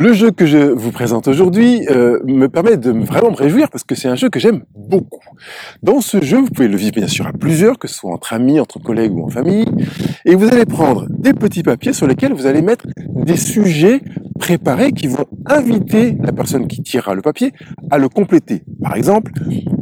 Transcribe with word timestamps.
Le 0.00 0.14
jeu 0.14 0.30
que 0.30 0.46
je 0.46 0.56
vous 0.56 0.92
présente 0.92 1.28
aujourd'hui 1.28 1.86
euh, 1.90 2.20
me 2.24 2.48
permet 2.48 2.78
de 2.78 2.90
vraiment 2.90 3.32
me 3.32 3.36
réjouir 3.36 3.68
parce 3.68 3.84
que 3.84 3.94
c'est 3.94 4.08
un 4.08 4.14
jeu 4.14 4.30
que 4.30 4.40
j'aime 4.40 4.62
beaucoup. 4.74 5.20
Dans 5.82 6.00
ce 6.00 6.22
jeu, 6.22 6.38
vous 6.38 6.48
pouvez 6.48 6.68
le 6.68 6.78
vivre 6.78 6.94
bien 6.94 7.06
sûr 7.06 7.26
à 7.26 7.34
plusieurs, 7.34 7.78
que 7.78 7.86
ce 7.86 7.96
soit 7.96 8.10
entre 8.10 8.32
amis, 8.32 8.58
entre 8.60 8.78
collègues 8.78 9.14
ou 9.14 9.22
en 9.22 9.28
famille, 9.28 9.66
et 10.24 10.36
vous 10.36 10.48
allez 10.48 10.64
prendre 10.64 11.04
des 11.10 11.34
petits 11.34 11.62
papiers 11.62 11.92
sur 11.92 12.06
lesquels 12.06 12.32
vous 12.32 12.46
allez 12.46 12.62
mettre 12.62 12.86
des 12.96 13.36
sujets 13.36 14.00
préparés 14.38 14.92
qui 14.92 15.06
vont 15.06 15.26
inviter 15.44 16.16
la 16.22 16.32
personne 16.32 16.66
qui 16.66 16.80
tirera 16.80 17.14
le 17.14 17.20
papier 17.20 17.52
à 17.90 17.98
le 17.98 18.08
compléter. 18.08 18.62
Par 18.82 18.96
exemple, 18.96 19.32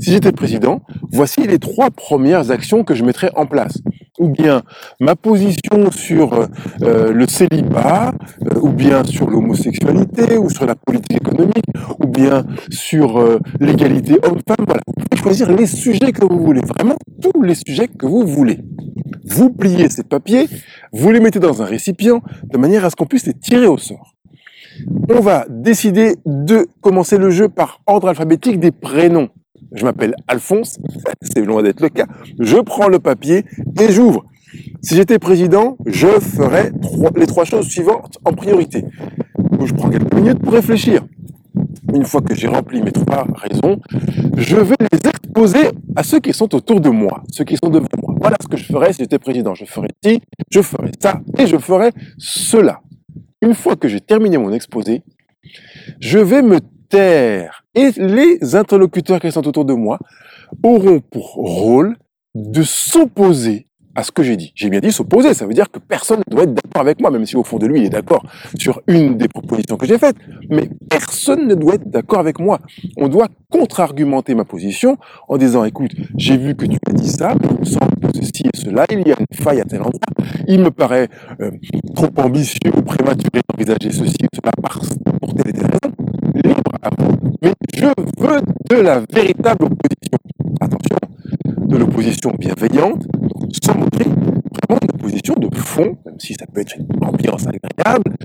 si 0.00 0.12
j'étais 0.12 0.32
président, 0.32 0.80
voici 1.12 1.46
les 1.46 1.58
trois 1.58 1.90
premières 1.90 2.50
actions 2.50 2.84
que 2.84 2.94
je 2.94 3.04
mettrais 3.04 3.32
en 3.34 3.44
place 3.44 3.82
ou 4.18 4.28
bien 4.28 4.62
ma 5.00 5.16
position 5.16 5.90
sur 5.90 6.48
euh, 6.82 7.12
le 7.12 7.26
célibat, 7.26 8.12
euh, 8.42 8.60
ou 8.60 8.70
bien 8.70 9.04
sur 9.04 9.28
l'homosexualité, 9.28 10.36
ou 10.38 10.50
sur 10.50 10.66
la 10.66 10.74
politique 10.74 11.18
économique, 11.18 11.66
ou 12.00 12.06
bien 12.06 12.44
sur 12.70 13.18
euh, 13.18 13.38
l'égalité 13.60 14.14
homme-femme. 14.22 14.64
Voilà. 14.66 14.80
Vous 14.86 15.04
pouvez 15.04 15.22
choisir 15.22 15.52
les 15.52 15.66
sujets 15.66 16.12
que 16.12 16.24
vous 16.24 16.40
voulez, 16.40 16.60
vraiment 16.60 16.96
tous 17.20 17.42
les 17.42 17.54
sujets 17.54 17.88
que 17.88 18.06
vous 18.06 18.26
voulez. 18.26 18.58
Vous 19.24 19.50
pliez 19.50 19.88
ces 19.90 20.04
papiers, 20.04 20.48
vous 20.92 21.10
les 21.10 21.20
mettez 21.20 21.40
dans 21.40 21.62
un 21.62 21.66
récipient, 21.66 22.22
de 22.44 22.58
manière 22.58 22.84
à 22.84 22.90
ce 22.90 22.96
qu'on 22.96 23.06
puisse 23.06 23.26
les 23.26 23.34
tirer 23.34 23.66
au 23.66 23.78
sort. 23.78 24.14
On 25.08 25.20
va 25.20 25.46
décider 25.48 26.16
de 26.26 26.66
commencer 26.80 27.16
le 27.16 27.30
jeu 27.30 27.48
par 27.48 27.80
ordre 27.86 28.08
alphabétique 28.08 28.60
des 28.60 28.72
prénoms 28.72 29.30
je 29.76 29.84
m'appelle 29.84 30.14
Alphonse, 30.26 30.78
c'est 31.22 31.44
loin 31.44 31.62
d'être 31.62 31.80
le 31.80 31.88
cas, 31.88 32.06
je 32.38 32.56
prends 32.56 32.88
le 32.88 32.98
papier 32.98 33.44
et 33.80 33.92
j'ouvre. 33.92 34.24
Si 34.82 34.94
j'étais 34.94 35.18
président, 35.18 35.76
je 35.86 36.08
ferais 36.20 36.72
les 37.16 37.26
trois 37.26 37.44
choses 37.44 37.66
suivantes 37.68 38.18
en 38.24 38.32
priorité. 38.32 38.84
Je 39.64 39.74
prends 39.74 39.90
quelques 39.90 40.14
minutes 40.14 40.38
pour 40.38 40.52
réfléchir. 40.52 41.04
Une 41.94 42.04
fois 42.04 42.20
que 42.20 42.34
j'ai 42.34 42.48
rempli 42.48 42.82
mes 42.82 42.92
trois 42.92 43.26
raisons, 43.34 43.80
je 44.36 44.56
vais 44.56 44.76
les 44.92 45.08
exposer 45.08 45.70
à 45.94 46.02
ceux 46.02 46.20
qui 46.20 46.32
sont 46.32 46.54
autour 46.54 46.80
de 46.80 46.90
moi, 46.90 47.22
ceux 47.30 47.44
qui 47.44 47.56
sont 47.56 47.70
devant 47.70 47.86
moi. 48.02 48.14
Voilà 48.18 48.36
ce 48.40 48.48
que 48.48 48.56
je 48.56 48.64
ferais 48.64 48.92
si 48.92 49.02
j'étais 49.02 49.18
président. 49.18 49.54
Je 49.54 49.64
ferais 49.64 49.88
ci, 50.04 50.20
je 50.50 50.62
ferais 50.62 50.92
ça 51.00 51.20
et 51.38 51.46
je 51.46 51.56
ferais 51.58 51.92
cela. 52.18 52.80
Une 53.42 53.54
fois 53.54 53.76
que 53.76 53.88
j'ai 53.88 54.00
terminé 54.00 54.38
mon 54.38 54.52
exposé, 54.52 55.02
je 56.00 56.18
vais 56.18 56.42
me 56.42 56.60
taire 56.88 57.65
et 57.76 57.90
les 57.96 58.56
interlocuteurs 58.56 59.20
qui 59.20 59.30
sont 59.30 59.46
autour 59.46 59.64
de 59.64 59.74
moi 59.74 59.98
auront 60.62 61.00
pour 61.00 61.34
rôle 61.34 61.96
de 62.34 62.62
s'opposer 62.62 63.66
à 63.96 64.02
ce 64.02 64.12
que 64.12 64.22
j'ai 64.22 64.36
dit. 64.36 64.52
J'ai 64.54 64.68
bien 64.68 64.80
dit 64.80 64.92
s'opposer, 64.92 65.32
ça 65.34 65.46
veut 65.46 65.54
dire 65.54 65.70
que 65.70 65.78
personne 65.78 66.22
ne 66.28 66.34
doit 66.34 66.44
être 66.44 66.52
d'accord 66.52 66.82
avec 66.82 67.00
moi, 67.00 67.10
même 67.10 67.24
si 67.24 67.34
au 67.34 67.42
fond 67.42 67.56
de 67.56 67.66
lui, 67.66 67.80
il 67.80 67.86
est 67.86 67.90
d'accord 67.90 68.22
sur 68.58 68.82
une 68.86 69.16
des 69.16 69.26
propositions 69.26 69.76
que 69.76 69.86
j'ai 69.86 69.98
faites. 69.98 70.16
Mais 70.50 70.68
personne 70.90 71.48
ne 71.48 71.54
doit 71.54 71.76
être 71.76 71.88
d'accord 71.88 72.20
avec 72.20 72.38
moi. 72.38 72.58
On 72.98 73.08
doit 73.08 73.28
contre-argumenter 73.50 74.34
ma 74.34 74.44
position 74.44 74.98
en 75.28 75.38
disant, 75.38 75.64
écoute, 75.64 75.92
j'ai 76.16 76.36
vu 76.36 76.54
que 76.54 76.66
tu 76.66 76.76
as 76.88 76.92
dit 76.92 77.08
ça, 77.08 77.34
il 77.50 77.58
me 77.60 77.64
semble 77.64 77.96
que 78.02 78.08
ceci 78.14 78.42
et 78.44 78.56
cela, 78.56 78.84
il 78.90 79.08
y 79.08 79.12
a 79.12 79.16
une 79.18 79.42
faille 79.42 79.60
à 79.60 79.64
tel 79.64 79.80
endroit. 79.80 80.00
Il 80.46 80.60
me 80.60 80.70
paraît 80.70 81.08
euh, 81.40 81.50
trop 81.94 82.10
ambitieux 82.18 82.72
ou 82.76 82.82
prématuré 82.82 83.40
d'envisager 83.48 83.90
ceci 83.90 84.16
ou 84.22 84.36
cela 84.36 84.52
pour 85.20 85.34
telle 85.34 85.48
et 85.48 85.52
telle 85.52 85.70
raison. 85.70 85.94
Libre 86.34 86.72
à 86.82 86.90
vous. 86.98 87.15
Je 87.76 87.84
veux 87.84 88.40
de 88.70 88.76
la 88.76 89.02
véritable 89.12 89.66
opposition. 89.66 90.18
Attention, 90.62 90.96
de 91.58 91.76
l'opposition 91.76 92.32
bienveillante, 92.38 93.06
sans 93.62 93.76
moquer, 93.76 94.04
vraiment 94.04 94.80
une 94.82 94.94
opposition 94.94 95.34
de 95.34 95.54
fond, 95.54 95.98
même 96.06 96.18
si 96.18 96.32
ça 96.32 96.46
peut 96.46 96.62
être 96.62 96.74
une 96.78 97.04
ambiance 97.04 97.46
agréable, 97.46 98.16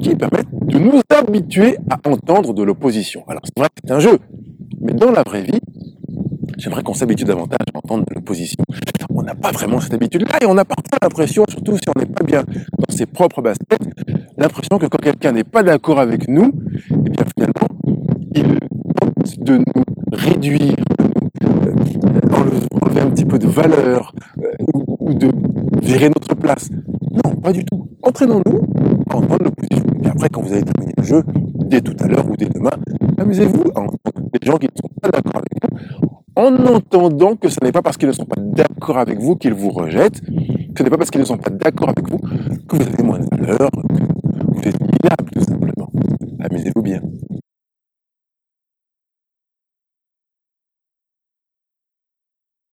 qui 0.00 0.14
permet 0.14 0.44
de 0.52 0.78
nous 0.78 1.00
habituer 1.10 1.78
à 1.90 1.98
entendre 2.08 2.54
de 2.54 2.62
l'opposition. 2.62 3.24
Alors 3.26 3.42
c'est 3.44 3.58
vrai 3.58 3.68
que 3.70 3.82
c'est 3.84 3.92
un 3.92 3.98
jeu, 3.98 4.20
mais 4.80 4.92
dans 4.92 5.10
la 5.10 5.24
vraie 5.24 5.42
vie, 5.42 5.60
j'aimerais 6.56 6.84
qu'on 6.84 6.94
s'habitue 6.94 7.24
davantage 7.24 7.66
à 7.74 7.78
entendre 7.78 8.04
de 8.08 8.14
l'opposition. 8.14 8.62
On 9.12 9.24
n'a 9.24 9.34
pas 9.34 9.50
vraiment 9.50 9.80
cette 9.80 9.94
habitude-là 9.94 10.38
et 10.42 10.46
on 10.46 10.56
a 10.56 10.64
parfois 10.64 10.98
l'impression, 11.02 11.44
surtout 11.48 11.76
si 11.76 11.82
on 11.94 11.98
n'est 11.98 12.06
pas 12.06 12.24
bien 12.24 12.44
dans 12.78 12.96
ses 12.96 13.06
propres 13.06 13.42
baskets, 13.42 13.82
l'impression 14.38 14.78
que 14.78 14.86
quand 14.86 15.02
quelqu'un 15.02 15.32
n'est 15.32 15.44
pas 15.44 15.64
d'accord 15.64 15.98
avec 15.98 16.28
nous, 16.28 16.52
eh 16.90 17.10
bien 17.10 17.24
finalement, 17.34 17.59
il 18.34 18.58
tente 19.00 19.38
de 19.40 19.58
nous 19.58 19.84
réduire, 20.12 20.74
enlever 22.82 23.00
un 23.00 23.10
petit 23.10 23.24
peu 23.24 23.38
de 23.38 23.46
valeur 23.46 24.12
euh, 24.38 24.50
ou, 24.74 25.14
de 25.14 25.30
virer 25.82 26.08
notre 26.08 26.34
place. 26.34 26.70
Non, 27.24 27.34
pas 27.36 27.52
du 27.52 27.64
tout. 27.64 27.88
Entraînons-nous 28.02 28.62
à 29.10 29.16
entendre 29.16 29.44
l'opposition. 29.44 29.84
Et 30.04 30.08
après, 30.08 30.28
quand 30.28 30.42
vous 30.42 30.52
avez 30.52 30.62
terminé 30.62 30.92
le 30.96 31.02
jeu, 31.02 31.22
dès 31.66 31.80
tout 31.80 31.96
à 32.00 32.06
l'heure 32.06 32.28
ou 32.28 32.36
dès 32.36 32.48
demain, 32.48 32.70
amusez-vous 33.18 33.64
à 33.74 33.80
entendre 33.80 34.30
des 34.32 34.46
gens 34.46 34.56
qui 34.56 34.66
ne 34.66 34.80
sont 34.80 34.88
pas 35.00 35.10
d'accord 35.10 35.36
avec 35.36 35.72
vous, 36.00 36.08
en 36.36 36.74
entendant 36.74 37.36
que 37.36 37.48
ce 37.48 37.58
n'est 37.62 37.72
pas 37.72 37.82
parce 37.82 37.96
qu'ils 37.96 38.08
ne 38.08 38.12
sont 38.12 38.24
pas 38.24 38.40
d'accord 38.40 38.98
avec 38.98 39.18
vous 39.18 39.36
qu'ils 39.36 39.54
vous 39.54 39.70
rejettent, 39.70 40.22
ce 40.76 40.82
n'est 40.82 40.90
pas 40.90 40.96
parce 40.96 41.10
qu'ils 41.10 41.20
ne 41.20 41.26
sont 41.26 41.36
pas 41.36 41.50
d'accord 41.50 41.90
avec 41.90 42.08
vous 42.08 42.18
que 42.18 42.76
vous 42.76 42.82
avez 42.82 43.02
moins 43.02 43.18
de 43.18 43.26
valeur, 43.36 43.70
que 43.70 44.54
vous 44.54 44.62
êtes 44.62 44.80
minable, 44.80 45.30
tout 45.32 45.42
simplement. 45.42 45.90
Amusez-vous 46.40 46.82
bien. 46.82 47.02